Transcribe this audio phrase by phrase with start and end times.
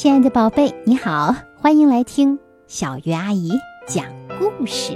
[0.00, 3.52] 亲爱的宝贝，你好，欢迎来听小鱼阿姨
[3.86, 4.06] 讲
[4.38, 4.94] 故事。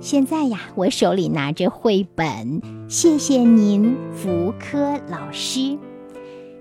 [0.00, 5.76] 现在呀，我手里拿着绘本，谢谢您，福柯老师。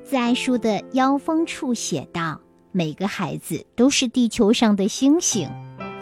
[0.04, 2.42] 在书的腰封处写道
[2.74, 5.50] ：“每个孩子都是地球上的星星，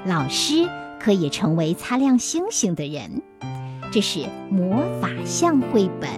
[0.03, 0.67] 老师
[0.99, 3.21] 可以成为擦亮星星的人。”
[3.93, 6.09] 这是魔法象绘本，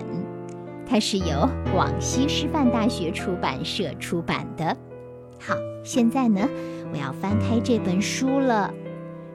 [0.90, 4.78] 它是由广西师范大学出版社出版的。
[5.40, 6.48] 好，现在呢，
[6.92, 8.74] 我要翻开这本书了。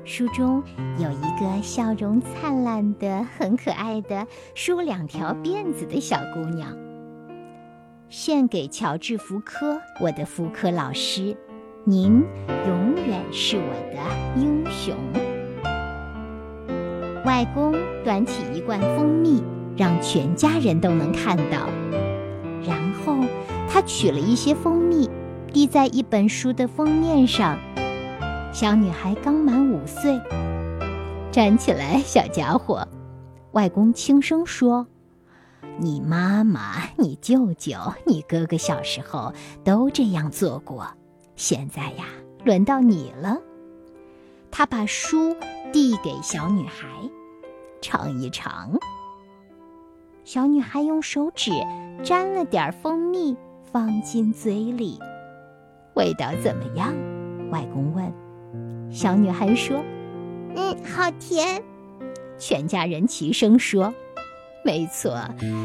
[0.05, 0.63] 书中
[0.99, 6.77] 有一个笑容灿烂的、很可爱的梳两条辫子的小姑娘。
[8.09, 11.37] 献给乔治·福柯，我的福柯老师，
[11.85, 12.25] 您
[12.67, 14.95] 永远是我的英雄。
[17.25, 17.73] 外公
[18.05, 19.41] 端起一罐蜂蜜，
[19.77, 21.69] 让全家人都能看到。
[22.67, 23.17] 然后
[23.69, 25.09] 他取了一些蜂蜜。
[25.53, 27.59] 滴在一本书的封面上。
[28.53, 30.19] 小女孩刚满五岁，
[31.31, 32.87] 站起来，小家伙。
[33.53, 34.87] 外公轻声说
[35.77, 40.87] ：“你妈妈、你舅舅、你哥哥小时候都这样做过。
[41.37, 42.07] 现在呀，
[42.45, 43.39] 轮到你了。”
[44.51, 45.37] 他把书
[45.71, 46.87] 递给小女孩，
[47.83, 48.79] 尝一尝。
[50.25, 51.51] 小女孩用手指
[52.03, 53.37] 沾了点蜂蜜，
[53.71, 54.99] 放进嘴里。
[55.95, 56.95] 味道怎么样？
[57.51, 58.13] 外公问。
[58.91, 59.83] 小女孩说
[60.57, 61.63] ：“嗯，好甜。”
[62.39, 63.93] 全家人齐声说
[64.65, 65.19] ：“没错，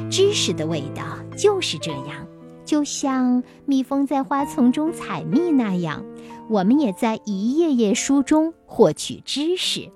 [0.09, 1.03] 知识的味道
[1.37, 2.27] 就是这样，
[2.65, 6.05] 就像蜜蜂在花丛中采蜜那样，
[6.49, 9.89] 我们也在一页页书中获取知识。”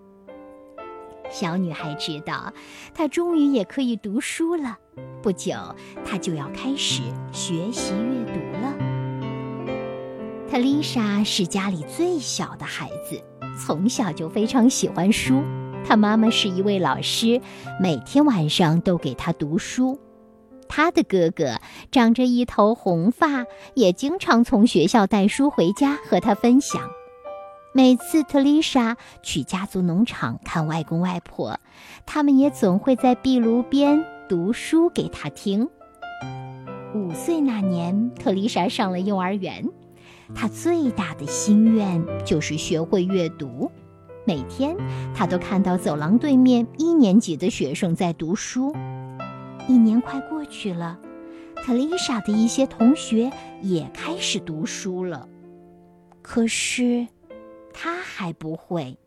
[1.29, 2.51] 小女孩知道，
[2.93, 4.77] 她终于也可以读书了。
[5.21, 5.53] 不久，
[6.03, 7.01] 她就要开始
[7.31, 8.80] 学习阅读了。
[10.51, 13.23] 特丽莎是家里最小的孩子，
[13.57, 15.41] 从小就非常喜欢书。
[15.85, 17.39] 她妈妈是一位老师，
[17.79, 19.97] 每天晚上都给她读书。
[20.67, 21.57] 她的哥哥
[21.89, 23.45] 长着一头红发，
[23.75, 26.81] 也经常从学校带书回家和她分享。
[27.73, 31.61] 每次特丽莎去家族农场看外公外婆，
[32.05, 35.69] 他们也总会在壁炉边读书给她听。
[36.93, 39.65] 五岁那年，特丽莎上了幼儿园。
[40.35, 43.71] 他最大的心愿就是学会阅读。
[44.25, 44.75] 每天，
[45.15, 48.73] 他都看到走廊对面一年级的学生在读书。
[49.67, 50.99] 一年快过去了，
[51.57, 53.31] 特丽莎的一些同学
[53.61, 55.27] 也开始读书了。
[56.21, 57.07] 可是，
[57.73, 58.97] 他还不会。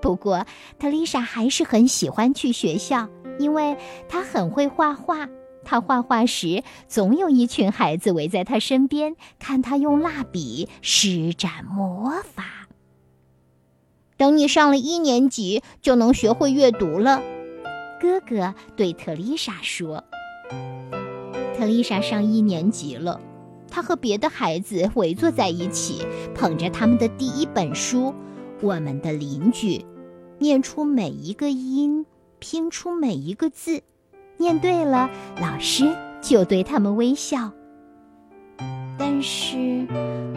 [0.00, 0.44] 不过，
[0.78, 3.08] 特丽莎还是很喜欢去学校，
[3.38, 3.76] 因为
[4.08, 5.28] 她很会画画。
[5.64, 12.68] 他画画时，总有一群孩子围在他身边，看他用蜡笔施展魔法。
[14.16, 17.22] 等你上了一年级，就能学会阅读了。
[18.00, 20.04] 哥哥对特丽莎说
[21.56, 23.20] ：“特丽莎上一年级了，
[23.68, 28.08] 她和别的孩子围坐在一起，捧着他们的第一本书
[28.60, 29.78] 《我们的邻居》，
[30.38, 32.06] 念出每一个音，
[32.38, 33.82] 拼出每一个字。”
[34.42, 35.08] 念对了，
[35.40, 37.52] 老师就对他们微笑。
[38.98, 39.86] 但是，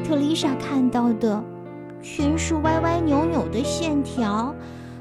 [0.06, 1.44] 特丽莎看到的
[2.04, 4.54] 全是歪歪扭扭的线条。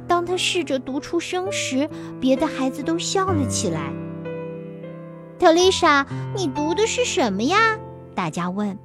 [0.09, 1.87] 当她试着读出声时，
[2.19, 3.92] 别的孩子都笑了起来。
[5.38, 7.78] 特丽莎，你读的是什么呀？
[8.15, 8.78] 大家问。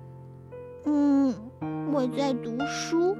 [0.83, 1.33] 嗯，
[1.93, 3.15] 我在读书。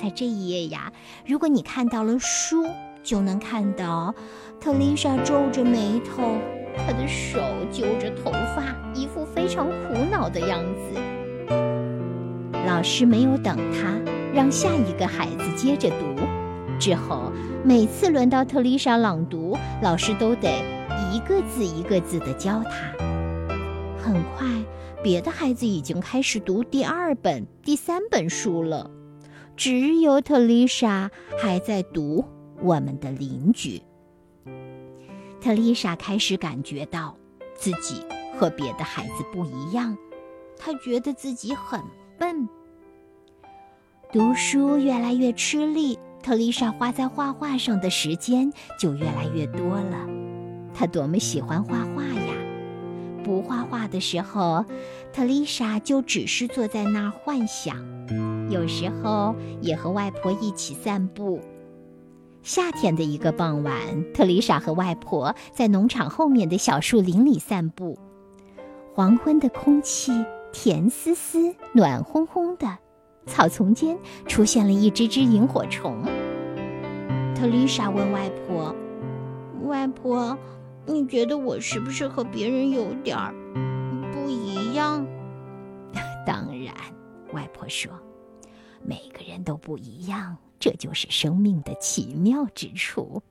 [0.00, 0.90] 在这一页呀，
[1.26, 2.64] 如果你看到了书。
[3.02, 4.14] 就能看到，
[4.60, 6.22] 特丽莎皱着眉头，
[6.76, 7.40] 她的手
[7.72, 11.00] 揪着头发，一副非常苦恼的样子。
[12.66, 13.94] 老师没有等她，
[14.34, 16.20] 让下一个孩子接着读。
[16.78, 17.32] 之后，
[17.64, 20.62] 每次轮到特丽莎朗读，老师都得
[21.12, 22.70] 一个字一个字地教她。
[24.02, 24.46] 很快，
[25.02, 28.90] 别的孩子已经开始读第二本、第三本书了，
[29.56, 32.24] 只有特丽莎还在读。
[32.62, 33.80] 我们的邻居
[35.40, 37.16] 特丽莎开始感觉到
[37.54, 38.04] 自己
[38.38, 39.96] 和别的孩子不一样，
[40.58, 41.80] 她觉得自己很
[42.18, 42.48] 笨，
[44.12, 50.06] 读书越来越吃力，特丽莎花在画画上的时间就越来越多了。
[50.74, 52.34] 她多么喜欢画画呀！
[53.24, 54.64] 不画画的时候，
[55.12, 57.76] 特丽莎就只是坐在那儿幻想，
[58.50, 61.40] 有时候也和外婆一起散步。
[62.42, 63.74] 夏天的一个傍晚，
[64.14, 67.98] 特丽莎和外婆在农场后面的小树林里散步。
[68.94, 70.12] 黄昏的空气
[70.52, 72.78] 甜丝丝、暖烘烘的。
[73.26, 73.96] 草丛间
[74.26, 76.02] 出现了一只只萤火虫。
[77.36, 78.74] 特丽莎问外婆
[79.64, 80.36] ：“外婆，
[80.86, 83.32] 你觉得我是不是和别人有点儿
[84.12, 85.06] 不一样？”
[86.26, 86.74] 当然，
[87.32, 87.92] 外婆说
[88.82, 93.22] ：“每个人都不一样，这就是生命的奇妙之处。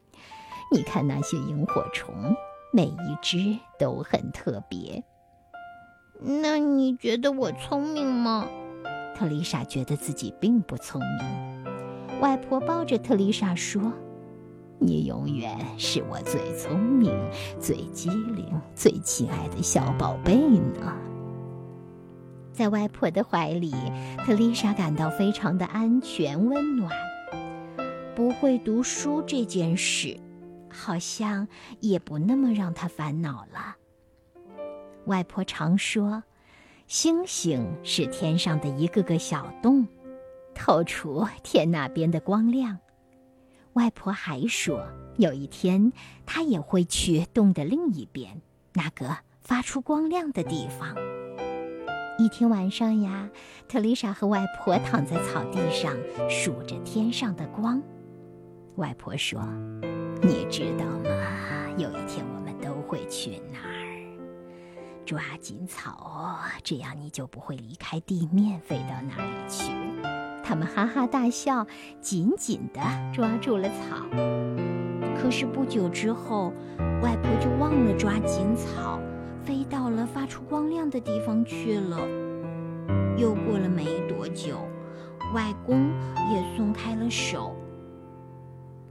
[0.72, 2.36] 你看那些萤火虫，
[2.74, 5.04] 每一只都很特别。
[6.22, 8.46] 那你觉得我聪明吗？”
[9.16, 12.20] 特丽莎觉得自己并不聪明。
[12.20, 13.94] 外婆抱着特丽莎说
[14.80, 17.14] ：“你永远是我最聪明、
[17.60, 20.94] 最机灵、最亲爱的小宝贝呢。”
[22.52, 23.74] 在外婆的怀里，
[24.26, 26.92] 特丽莎感到非常的安全、温暖。
[28.20, 30.20] 不会读书这件事，
[30.70, 31.48] 好像
[31.80, 33.78] 也不那么让他烦恼了。
[35.06, 36.22] 外婆常说。
[36.86, 39.88] 星星是天上的一个个小洞，
[40.54, 42.80] 透出天那边的光亮。
[43.72, 45.94] 外婆还说，有一天
[46.26, 48.42] 她也会去洞的另一边，
[48.74, 50.94] 那个发出光亮的地方。
[52.18, 53.30] 一天晚上呀，
[53.70, 55.96] 特丽莎和外婆躺在草地上
[56.30, 57.82] 数着天上的光。
[58.80, 59.42] 外婆说
[60.24, 61.10] ：“你知道吗？
[61.78, 63.76] 有一天我们都会去那儿。”
[65.06, 69.74] 抓紧草哦，这样你就不会离开地面飞到哪里去。
[70.46, 71.68] 他们哈哈大笑，
[72.00, 72.80] 紧紧地
[73.14, 74.06] 抓住了草。
[75.22, 76.54] 可是不久之后，
[77.02, 78.98] 外婆就忘了抓紧草，
[79.44, 81.98] 飞到了发出光亮的地方去了。
[83.18, 84.58] 又过了没多久，
[85.34, 85.92] 外公
[86.32, 87.54] 也松开了手。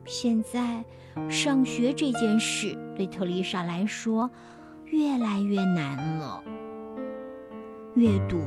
[0.08, 0.82] 现在，
[1.28, 4.28] 上学这件事对特丽莎来说。
[4.90, 6.42] 越来越难了。
[7.94, 8.40] 阅读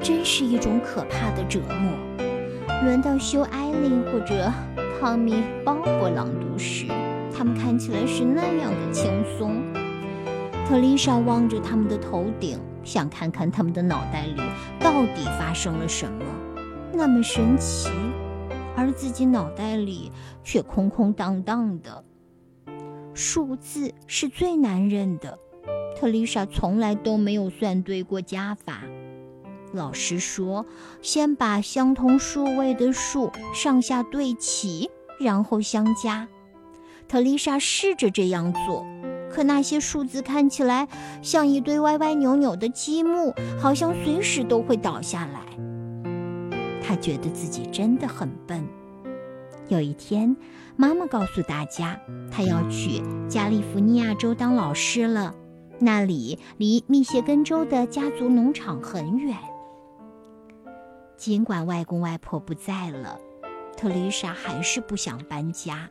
[0.00, 1.92] 真是一种可怕的折磨。
[2.84, 4.52] 轮到修艾琳或者
[5.00, 5.34] 汤米·
[5.64, 6.86] 鲍勃朗读时，
[7.36, 9.60] 他们看起来是那样的轻松。
[10.64, 14.40] 特丽莎望着他们的头顶，想看看他们的脑袋里
[14.78, 16.24] 到底发生了什么，
[16.92, 17.90] 那么神奇，
[18.80, 20.10] 而自己脑袋里
[20.42, 22.02] 却空空荡荡的。
[23.12, 25.38] 数字是最难认的。
[25.94, 28.80] 特丽莎从来都没有算对过加法。
[29.74, 30.64] 老师说，
[31.02, 34.90] 先把相同数位的数上下对齐，
[35.20, 36.26] 然后相加。
[37.06, 38.86] 特丽莎试着这样做，
[39.30, 40.88] 可那些数字看起来
[41.20, 45.40] 像一堆歪歪扭扭的积木，好像随时都会倒下来。
[46.90, 48.66] 他觉得自己真的很笨。
[49.68, 50.36] 有一天，
[50.74, 51.96] 妈妈告诉大家，
[52.32, 55.32] 她要去加利福尼亚州当老师了。
[55.78, 59.36] 那里离密歇根州的家族农场很远。
[61.16, 63.20] 尽管外公外婆不在了，
[63.76, 65.88] 特丽莎还是不想搬家。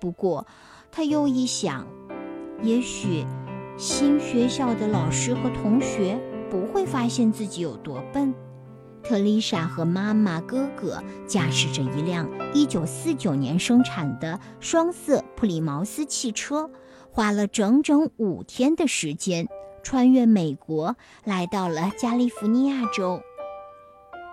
[0.00, 0.46] 不过，
[0.92, 1.84] 她又一想，
[2.62, 3.26] 也许
[3.76, 6.16] 新学校的老师和同学
[6.48, 8.32] 不会发现自己有多笨。
[9.08, 16.70] 特丽莎和妈妈、哥哥驾驶着一辆1949年生产的双色普利茅斯汽车。
[17.10, 19.48] 花了整整五天的时间，
[19.82, 20.94] 穿越美国，
[21.24, 23.18] 来到了加利福尼亚州。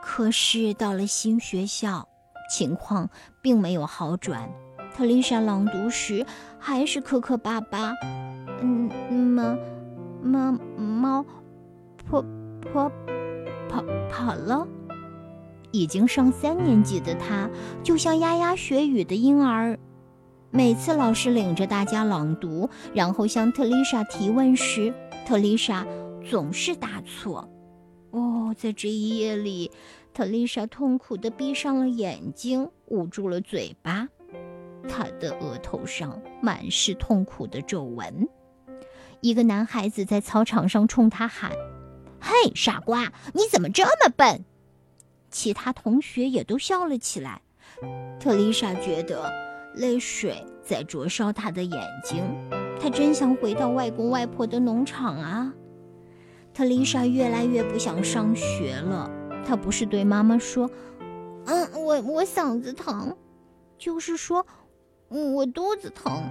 [0.04, 2.10] 可是到了新学校，
[2.52, 3.10] 情况
[3.42, 4.50] 并没有好转。
[4.94, 6.26] 特丽莎朗读时
[6.60, 7.94] 还是磕磕巴巴。
[8.62, 9.58] 嗯，猫，
[10.22, 11.26] 猫，猫，
[12.08, 12.24] 婆
[12.74, 12.92] 婆
[13.76, 14.68] 跑跑了。
[15.72, 17.50] 已经上三年级的他，
[17.84, 19.78] 就像牙牙学语的婴儿。
[20.50, 24.94] 每次老师领着大家朗读，然后向特丽莎提问时，
[25.28, 25.86] 特丽莎
[26.30, 27.50] 总是答错。
[28.12, 29.70] 哦，在这一夜里，
[30.14, 34.08] 特丽莎痛苦地闭上了眼睛，捂住了嘴巴，
[34.88, 38.26] 她的额头上满是痛苦的皱纹。
[39.20, 41.52] 一个男孩子在操场上冲他喊
[42.26, 44.44] ：“嘿，傻瓜，你怎么这么笨？”
[45.30, 47.42] 其他同学也都笑了起来。
[48.20, 49.32] 特丽莎觉得。
[49.78, 52.24] 泪水在灼烧她的眼睛，
[52.80, 55.54] 她真想回到外公外婆的农场啊！
[56.54, 59.12] 特丽莎越来越不想上学了。
[59.46, 60.72] 她不是对妈妈说
[61.46, 63.14] ：“嗯，我我嗓子疼”，
[63.78, 64.48] 就是说：“，
[65.10, 66.24] 我肚子疼。”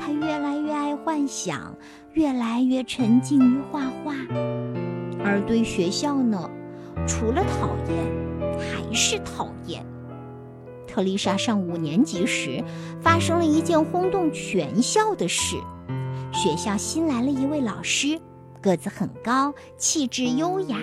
[0.00, 1.76] 她越来越爱幻想，
[2.14, 4.14] 越来越沉浸于画画。
[5.26, 6.48] 而对学校呢，
[7.04, 8.06] 除了讨厌，
[8.60, 9.84] 还是讨厌。
[10.86, 12.62] 特丽莎上五年级时，
[13.02, 15.56] 发生了一件轰动全校的事。
[16.32, 18.20] 学校新来了一位老师，
[18.62, 20.78] 个子很高，气质优雅。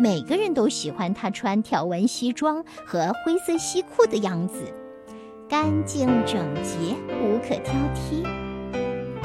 [0.00, 4.62] 每个人都喜欢她穿条纹西装和灰色西裤的样子，
[5.48, 8.22] 干净整洁，无可挑剔。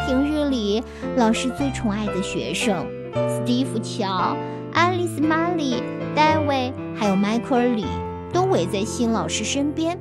[0.07, 0.83] 平日里，
[1.17, 4.35] 老师最宠爱的学生斯蒂夫·乔、
[4.73, 5.81] 爱丽丝·玛丽、
[6.15, 7.85] 戴维还有迈克尔·李
[8.31, 9.99] 都围在新老师身边。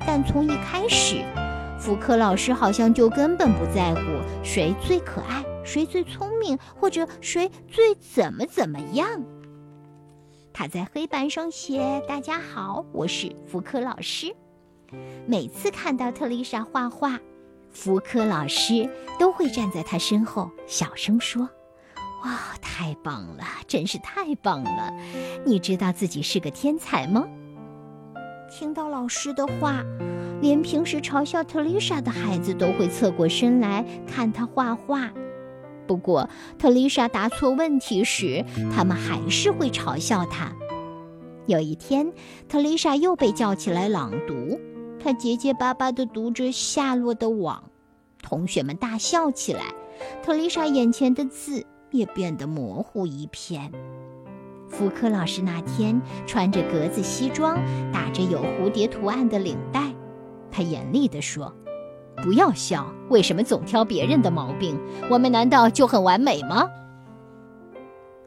[0.00, 1.24] 但从一开始，
[1.78, 4.00] 福克老师好像就根本不在乎
[4.42, 9.08] 谁最可爱、谁最聪明，或者谁最怎么怎么样。
[10.52, 14.34] 他在黑板上写：“大家好，我是福克老师。”
[15.26, 17.18] 每次看到特丽莎画画。
[17.72, 21.48] 福柯老师都会站在他身后，小声说
[22.24, 24.92] ：“哇，太棒了，真是太棒了！
[25.44, 27.26] 你知道自己是个天才吗？”
[28.50, 29.82] 听到老师的话，
[30.40, 35.10] 连平时嘲笑特丽莎的孩子都会侧过身来看她画画。
[35.86, 40.52] 不过，特丽莎答错问题时，他们还是会嘲笑她。
[41.46, 42.12] 有一天，
[42.48, 44.60] 特丽莎又被叫起来朗读。
[45.02, 47.70] 她结结巴巴地读着下落的网，
[48.22, 49.62] 同学们大笑起来。
[50.22, 53.72] 特丽莎眼前的字也变得模糊一片。
[54.68, 57.58] 福柯老师那天穿着格子西装，
[57.92, 59.92] 打着有蝴蝶图案的领带，
[60.50, 61.52] 他严厉地说
[62.22, 64.80] ：“不要笑，为什么总挑别人的毛病？
[65.10, 66.68] 我们难道就很完美吗？”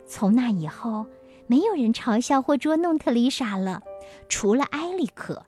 [0.05, 1.05] 从那以后，
[1.47, 3.81] 没有人嘲笑或捉弄特丽莎了，
[4.27, 5.45] 除了埃里克。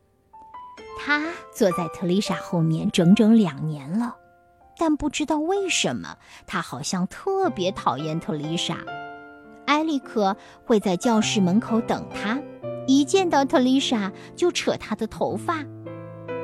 [0.97, 4.15] 他坐在特丽莎后面整整两年了，
[4.77, 8.77] 但不知道为什么，他好像特别讨厌特丽莎。
[9.65, 12.39] 埃里克会在教室门口等他，
[12.87, 15.63] 一见到特丽莎就扯她的头发。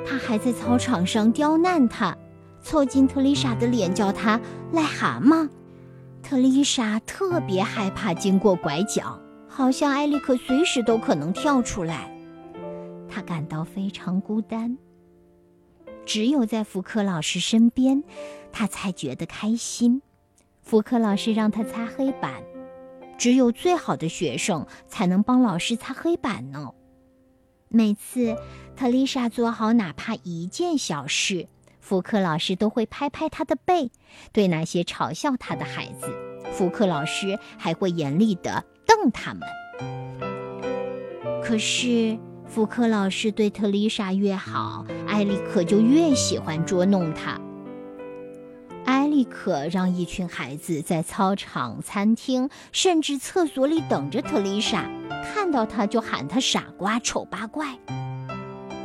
[0.05, 2.17] 他还在操场上刁难她，
[2.61, 4.39] 凑近特丽莎的脸叫她
[4.73, 5.47] “癞蛤蟆”。
[6.23, 12.09] 特丽莎特别害怕经过拐角，好像埃里克随时都可能跳出来。
[13.07, 14.77] 他感到非常孤单。
[16.05, 18.03] 只有在福克老师身边，
[18.51, 20.01] 他才觉得开心。
[20.61, 22.43] 福克老师让他擦黑板，
[23.17, 26.71] 只有最好的学生才能帮老师擦黑板呢。
[27.67, 28.35] 每次
[28.75, 31.47] 特丽莎做好哪怕一件小事，
[31.79, 33.91] 福克老师都会拍拍她的背。
[34.33, 36.07] 对那些嘲笑他的孩子，
[36.51, 39.47] 福克老师还会严厉地瞪他们。
[41.43, 42.17] 可是。
[42.53, 47.39] 福克老师对特丽莎越好，埃里克就越喜欢捉弄她。
[48.83, 54.83] 埃里克让一群孩子在操场、餐厅，甚至厕所里等着特丽莎，
[55.23, 57.67] 看到她就喊她傻瓜、丑八怪。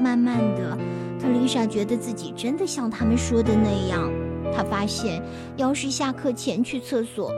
[0.00, 0.78] 慢慢的，
[1.20, 4.08] 特丽莎觉得自己真的像他们说的那样。
[4.54, 5.20] 她发现，
[5.56, 7.32] 要是下课前去厕所，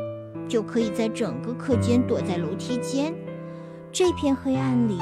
[0.46, 3.14] 就可以在整个课间躲在楼梯间。
[3.90, 4.98] 这片黑暗里。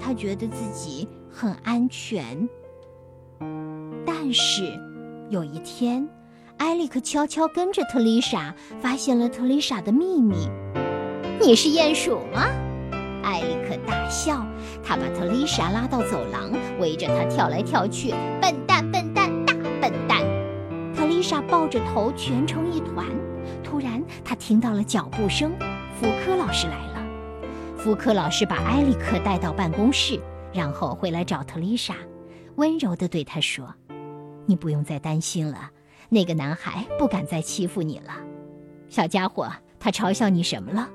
[0.00, 2.48] 他觉得自己很安全，
[4.06, 4.72] 但是
[5.28, 6.08] 有一天，
[6.58, 10.48] 埃里克悄悄跟着特丽莎，发现了特丽莎的秘密。
[11.40, 12.46] 你是鼹鼠吗？
[13.24, 14.46] 埃里克大笑，
[14.82, 16.50] 他把特丽莎拉到走廊，
[16.80, 18.10] 围着她跳来跳去。
[18.40, 20.22] 笨蛋，笨蛋，大笨蛋！
[20.96, 23.06] 特丽莎抱着头蜷成一团。
[23.62, 25.52] 突然，他听到了脚步声，
[26.00, 26.87] 福柯老师来了。
[27.78, 30.20] 福克老师把埃里克带到办公室，
[30.52, 31.94] 然后回来找特丽莎，
[32.56, 33.72] 温柔地对她说
[34.46, 35.70] ：“你不用再担心了，
[36.08, 38.12] 那个男孩不敢再欺负你了。
[38.88, 40.90] 小家伙，他嘲笑你什么了？”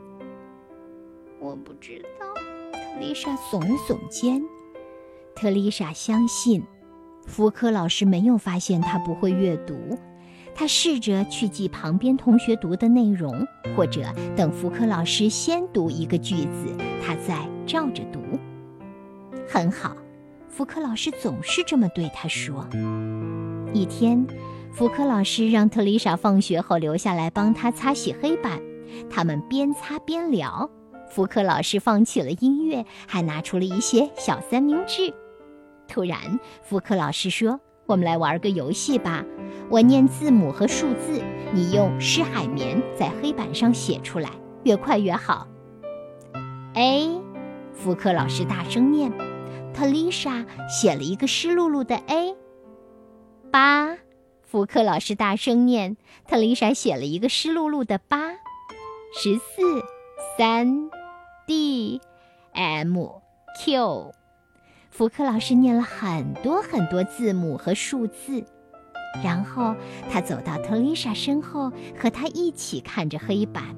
[1.39, 2.25] 我不知道。
[2.73, 4.43] 特丽莎耸了耸肩。
[5.33, 6.61] 特丽莎相信，
[7.25, 9.97] 福克老师没有发现他不会阅读。
[10.55, 13.45] 他试着去记旁边同学读的内容，
[13.75, 14.03] 或者
[14.35, 18.19] 等福克老师先读一个句子，他再照着读。
[19.47, 19.95] 很好，
[20.47, 22.67] 福克老师总是这么对他说。
[23.73, 24.25] 一天，
[24.71, 28.61] 福克老师让特丽莎放学后留下来帮他擦洗黑板，
[29.09, 30.69] 他们边擦边聊。
[31.09, 35.13] 福克老师放起了音乐，还拿出了一些小三明治。
[35.87, 37.59] 突然，福克老师说。
[37.85, 39.25] 我们来玩个游戏吧，
[39.69, 41.21] 我念字母和数字，
[41.53, 44.29] 你用湿海绵在黑板上写出来，
[44.63, 45.47] 越快越好。
[46.75, 47.21] A，
[47.73, 49.11] 福克老师大声念，
[49.73, 52.35] 特丽莎写了一个湿漉漉的 A。
[53.51, 53.97] 八，
[54.41, 55.97] 福克老师大声念，
[56.27, 58.31] 特丽莎写了一个湿漉漉的八。
[59.15, 59.83] 十四，
[60.37, 60.89] 三
[61.45, 63.03] ，D，M，Q。
[64.93, 68.45] 福克老师念了很多很多字母和数字，
[69.23, 69.75] 然后
[70.07, 73.75] 他走到特丽莎身后，和她一起看着黑板。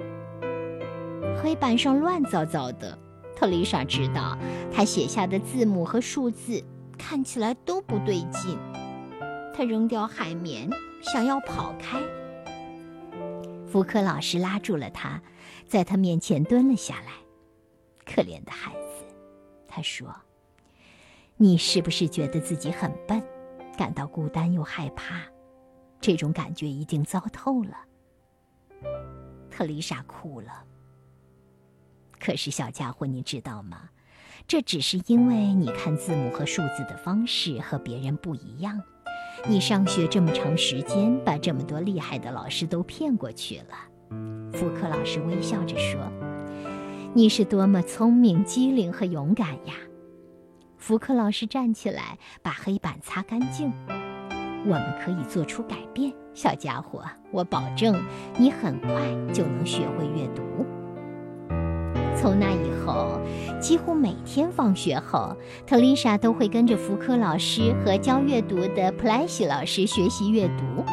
[1.41, 2.99] 黑板上乱糟糟的。
[3.33, 4.37] 特丽莎知道，
[4.69, 6.61] 她写下的字母和数字
[6.97, 8.59] 看起来都不对劲。
[9.53, 10.69] 她扔掉海绵，
[11.01, 11.97] 想要跑开。
[13.65, 15.21] 福克老师拉住了他，
[15.65, 17.13] 在他面前蹲了下来。
[18.05, 19.05] 可怜的孩子，
[19.65, 20.13] 他说
[21.37, 23.21] ：“你是不是觉得自己很笨，
[23.77, 25.21] 感到孤单又害怕？
[25.99, 27.77] 这种感觉一定糟透了。”
[29.51, 30.63] 特丽莎哭了。
[32.19, 33.89] 可是，小家伙，你知道吗？
[34.47, 38.81] 这只是因为你看字母和数字的方式和别人不一样。
[39.47, 43.75] 你上学这么长时间，把这么多厉害的老师都骗过去了。
[44.53, 46.09] 福克老师微笑着说
[47.13, 49.73] ：“你是多么聪明、机灵和勇敢呀！”
[50.85, 53.73] 福克老师站起来，把黑板擦干净。
[54.67, 57.99] 我们可以做出改变，小家伙，我保证
[58.37, 58.91] 你很快
[59.33, 60.43] 就能学会阅读。
[62.15, 63.19] 从那以后，
[63.59, 70.85] 几乎每天放学后，特丽莎都会跟着福柯老师和教阅读的普莱西老师学习阅读。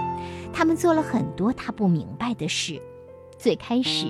[0.54, 2.80] 他们做了很多她不明白的事。
[3.36, 4.06] 最开始，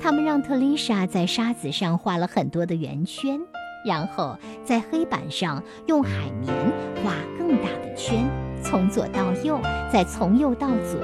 [0.00, 3.38] 他们让特丽莎在沙子上画了很多的圆圈，
[3.84, 6.54] 然后在黑板上用海绵
[7.02, 8.28] 画更大的圈，
[8.62, 9.58] 从左到右，
[9.92, 11.00] 再从右到左。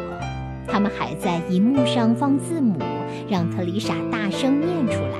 [0.69, 2.79] 他们还在荧幕上放字母，
[3.29, 5.19] 让特丽莎大声念出来。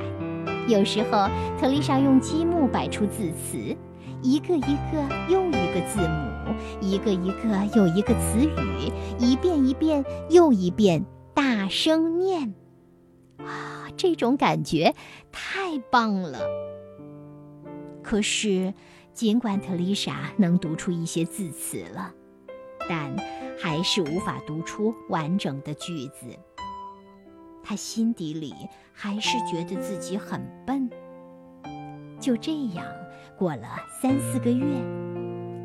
[0.67, 3.75] 有时候，特丽莎用积木摆出字词，
[4.21, 4.59] 一个一
[4.91, 12.53] 个又一个字母，一个一个又一个词语，一遍一遍又一遍，大声念。
[13.37, 14.93] 啊，这种感觉
[15.31, 16.39] 太棒了！
[18.07, 18.73] 可是，
[19.11, 22.09] 尽管特丽莎能读出一些字词了，
[22.87, 23.13] 但
[23.59, 26.27] 还是无法读出完整的句子。
[27.61, 28.53] 他心底里
[28.93, 30.89] 还是觉得自己很笨。
[32.17, 32.85] 就这样
[33.37, 33.67] 过了
[34.01, 34.65] 三四个月，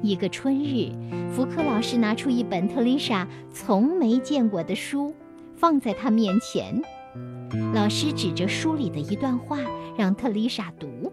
[0.03, 0.91] 一个春日，
[1.33, 5.15] 福克老师拿出一本特丽莎从没见过的书，
[5.55, 6.83] 放在他面前。
[7.73, 9.59] 老师指着书里的一段话，
[9.97, 11.12] 让特丽莎读，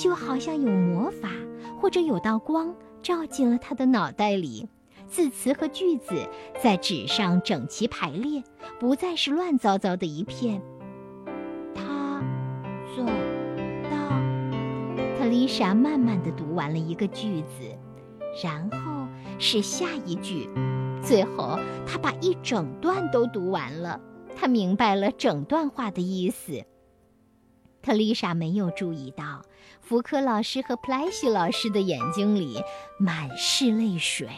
[0.00, 1.28] 就好像有魔法，
[1.78, 4.66] 或者有道光照进了他的脑袋里。
[5.06, 6.26] 字词和句子
[6.62, 8.42] 在纸上整齐排列，
[8.78, 10.62] 不再是乱糟糟的一片。
[11.74, 12.22] 他
[12.96, 13.04] 走
[13.90, 17.76] 到，特丽莎慢慢的读完了一个句子，
[18.42, 19.06] 然后
[19.38, 20.48] 是下一句，
[21.02, 24.00] 最后他把一整段都读完了。
[24.34, 26.64] 他明白了整段话的意思。
[27.82, 29.42] 特丽莎没有注意到，
[29.80, 32.62] 福柯老师和普莱西老师的眼睛里
[32.98, 34.28] 满是泪水。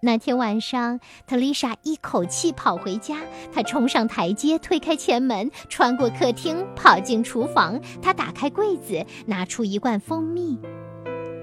[0.00, 3.16] 那天晚上，特丽莎一口气跑回家。
[3.52, 7.80] 她冲上台阶，推开前门，穿过客厅，跑进厨房。
[8.00, 10.56] 她打开柜子，拿出一罐蜂蜜。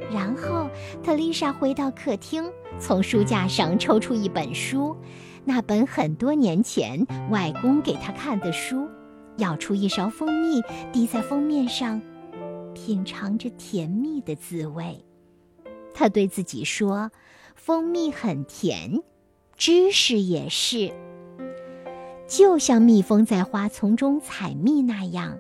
[0.10, 0.70] 然后，
[1.04, 2.50] 特丽莎回到客厅，
[2.80, 4.96] 从书架上抽出一本书，
[5.44, 8.88] 那本很多年前外公给她看的书，
[9.36, 10.62] 舀出一勺蜂蜜，
[10.94, 12.02] 滴在封面上，
[12.76, 15.04] 品尝着甜蜜的滋味。
[15.96, 17.10] 他对自己说。
[17.56, 19.02] 蜂蜜很甜，
[19.58, 20.94] 知识也是。
[22.28, 25.40] 就像蜜蜂在花丛中采蜜那样，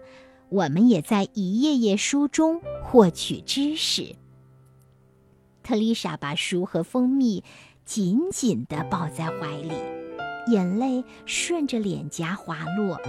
[0.50, 4.15] 我们也在一页页书中获取知识。
[5.62, 7.43] 特丽莎把书和蜂蜜
[7.84, 9.74] 紧紧地抱在怀里，
[10.48, 13.00] 眼泪顺着脸颊滑落，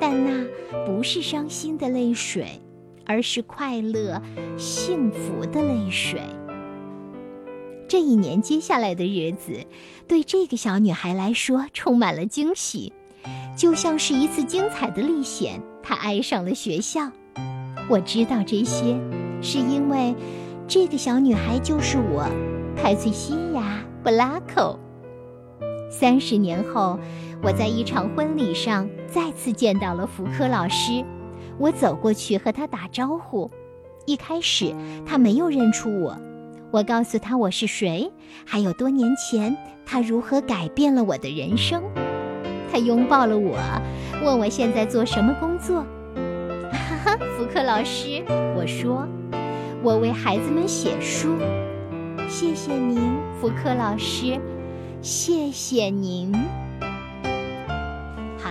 [0.00, 0.46] 但那
[0.86, 2.62] 不是伤心的泪水，
[3.08, 4.22] 而是快乐、
[4.58, 6.20] 幸福的泪水。
[7.88, 9.64] 这一年接下来的日子，
[10.06, 12.92] 对这个小女孩来说充满了惊喜，
[13.56, 15.62] 就像是一次精彩的历险。
[15.82, 17.10] 她爱上了学校。
[17.88, 19.00] 我知道这些，
[19.40, 20.14] 是因为
[20.68, 22.28] 这个小女孩就是我，
[22.76, 24.78] 派翠西亚·布拉克。
[25.90, 27.00] 三十年后，
[27.42, 31.02] 我在一场婚礼上再次见到了福柯老师。
[31.58, 33.50] 我走过去和他打招呼，
[34.06, 36.16] 一开始他没有认出我。
[36.70, 38.10] 我告诉他我是谁，
[38.44, 41.82] 还有多年前他如何改变了我的人生。
[42.70, 43.58] 他拥抱了我，
[44.22, 45.84] 问我现在做什么工作。
[46.70, 48.22] 哈哈，福克老师，
[48.54, 49.08] 我说，
[49.82, 51.36] 我为孩子们写书。
[52.28, 53.00] 谢谢您，
[53.40, 54.38] 福克老师，
[55.00, 56.30] 谢谢您。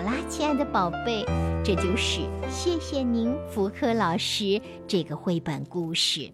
[0.08, 1.26] 啦，亲爱的宝贝，
[1.66, 6.32] 这就是谢谢您，福克老师这个绘本故事。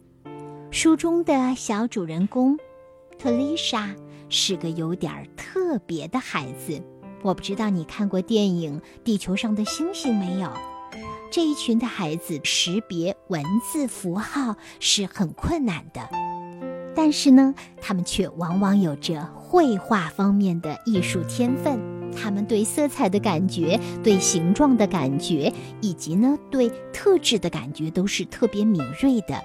[0.70, 2.56] 书中的小主人公，
[3.18, 3.90] 特丽莎
[4.30, 6.80] 是个有点特别的孩子，
[7.24, 10.52] 我不知道你看过电影《地球上的星星》没有？
[11.32, 16.08] 这一群的孩子识别文字符号是很困难的，
[16.96, 21.93] 但是呢，他们却往往有着绘画方面的艺术天分。
[22.14, 29.36] 他们对色彩的感觉、对形状的感觉，以及呢对特质的感觉，都是特别敏锐的。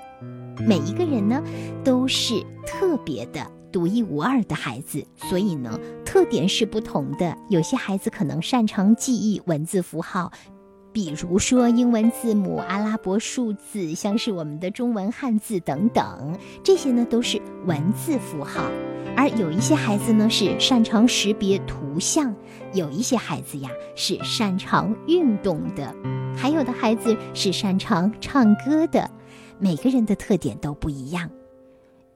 [0.66, 1.42] 每一个人呢，
[1.82, 2.34] 都是
[2.66, 3.46] 特别的。
[3.70, 7.36] 独一无二的孩子，所以呢，特点是不同的。
[7.50, 10.32] 有些孩子可能擅长记忆文字符号，
[10.90, 18.62] 比如说英文字母、阿拉伯数字，像是我们的中文汉字等等，这些呢都是文字符号。
[19.18, 22.32] 而有一些孩子呢是擅长识别图像，
[22.72, 25.92] 有一些孩子呀是擅长运动的，
[26.36, 29.10] 还有的孩子是擅长唱歌的。
[29.58, 31.28] 每个人的特点都不一样。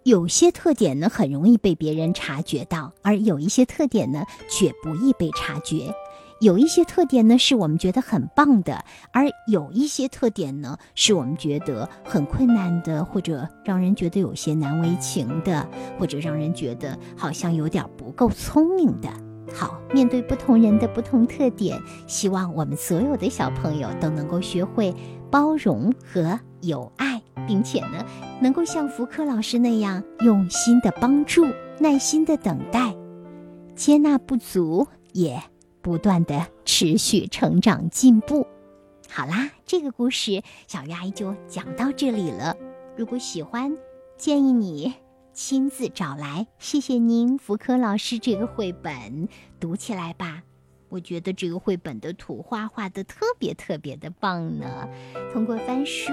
[0.05, 5.93] 有些特点呢很容易被别人察觉到，而有一些特点呢却不易被察觉。
[6.42, 15.64] 有一些特点呢是我们觉得很棒的，而有一些特点呢是我们觉得很困难的，或者让人觉得有些难为情的，
[16.00, 19.09] 或者让人觉得好像有点不够聪明的。
[19.55, 24.92] 好，面对不同人的不同特点，希望我们所有的小朋友都能够学会
[25.31, 27.22] 包容和友爱。
[27.46, 28.05] 并且呢，
[28.40, 31.44] 能够像福柯老师那样用心的帮助、
[31.81, 32.94] 耐心的等待、
[33.74, 35.42] 接纳不足，也
[35.83, 38.47] 不断的持续成长进步。
[39.09, 42.57] 好啦，这个故事小鱼阿姨就讲到这里了。
[42.97, 43.77] 如果喜欢，
[44.16, 44.95] 建议你
[45.35, 46.47] 亲自找来。
[46.59, 49.29] 谢谢您，福柯老师，这个绘本
[49.61, 50.42] 读起来吧。
[50.88, 54.87] 我觉得这个绘本的图画画的特别特别的棒呢。
[55.33, 56.12] 通过翻书，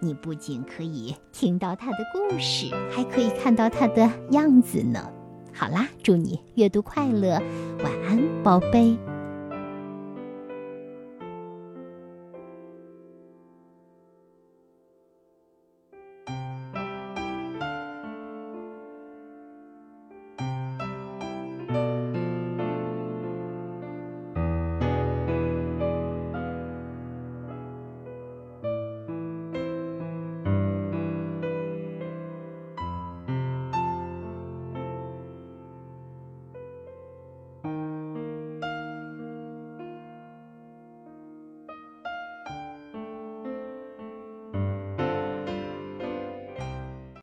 [0.00, 5.12] 你不仅可以听到它的故事，还可以看到它的样子呢。
[5.52, 7.40] 好啦，祝你阅读快乐，
[7.82, 8.96] 晚安，宝贝。